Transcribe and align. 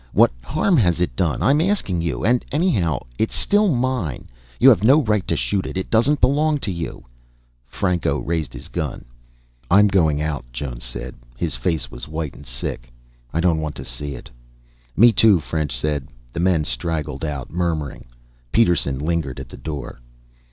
What 0.13 0.31
harm 0.41 0.77
has 0.77 0.99
it 0.99 1.15
done? 1.15 1.43
I'm 1.43 1.61
asking 1.61 2.01
you. 2.01 2.25
And 2.25 2.43
anyhow, 2.51 3.03
it's 3.19 3.35
still 3.35 3.67
mine. 3.75 4.27
You 4.59 4.69
have 4.69 4.83
no 4.83 5.03
right 5.03 5.27
to 5.27 5.35
shoot 5.35 5.67
it. 5.67 5.77
It 5.77 5.91
doesn't 5.91 6.19
belong 6.21 6.57
to 6.61 6.71
you." 6.71 7.05
Franco 7.67 8.17
raised 8.17 8.51
his 8.51 8.67
gun. 8.67 9.05
"I'm 9.69 9.87
going 9.87 10.19
out," 10.19 10.43
Jones 10.51 10.83
said, 10.83 11.13
his 11.37 11.55
face 11.55 11.91
white 11.91 12.33
and 12.35 12.47
sick. 12.47 12.91
"I 13.31 13.41
don't 13.41 13.61
want 13.61 13.75
to 13.75 13.85
see 13.85 14.15
it." 14.15 14.31
"Me, 14.97 15.11
too," 15.11 15.39
French 15.39 15.77
said. 15.77 16.07
The 16.33 16.39
men 16.39 16.63
straggled 16.63 17.23
out, 17.23 17.51
murmuring. 17.51 18.05
Peterson 18.51 18.97
lingered 18.97 19.39
at 19.39 19.49
the 19.49 19.55
door. 19.57 19.99